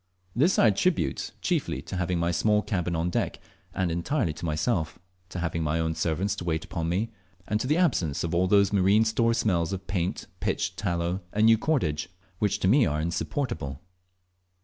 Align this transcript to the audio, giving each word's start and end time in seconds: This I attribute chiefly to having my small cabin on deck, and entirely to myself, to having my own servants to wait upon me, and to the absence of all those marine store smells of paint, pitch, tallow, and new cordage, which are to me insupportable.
This 0.35 0.57
I 0.57 0.69
attribute 0.69 1.31
chiefly 1.43 1.83
to 1.83 1.95
having 1.95 2.17
my 2.17 2.31
small 2.31 2.63
cabin 2.63 2.95
on 2.95 3.11
deck, 3.11 3.39
and 3.71 3.91
entirely 3.91 4.33
to 4.33 4.45
myself, 4.45 4.97
to 5.29 5.37
having 5.37 5.61
my 5.61 5.79
own 5.79 5.93
servants 5.93 6.35
to 6.37 6.43
wait 6.43 6.65
upon 6.65 6.89
me, 6.89 7.11
and 7.47 7.59
to 7.59 7.67
the 7.67 7.77
absence 7.77 8.23
of 8.23 8.33
all 8.33 8.47
those 8.47 8.73
marine 8.73 9.05
store 9.05 9.35
smells 9.35 9.73
of 9.73 9.85
paint, 9.85 10.25
pitch, 10.39 10.75
tallow, 10.75 11.21
and 11.31 11.45
new 11.45 11.57
cordage, 11.59 12.09
which 12.39 12.57
are 12.57 12.61
to 12.61 12.67
me 12.67 12.83
insupportable. 12.87 13.79